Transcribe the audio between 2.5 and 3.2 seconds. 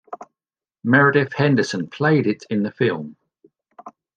the film.